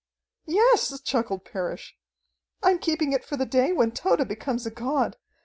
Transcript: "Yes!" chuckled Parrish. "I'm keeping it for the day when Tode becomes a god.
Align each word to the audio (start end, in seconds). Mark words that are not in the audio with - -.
"Yes!" 0.47 0.99
chuckled 1.03 1.45
Parrish. 1.45 1.95
"I'm 2.63 2.79
keeping 2.79 3.13
it 3.13 3.23
for 3.23 3.37
the 3.37 3.45
day 3.45 3.71
when 3.71 3.91
Tode 3.91 4.27
becomes 4.27 4.65
a 4.65 4.71
god. 4.71 5.15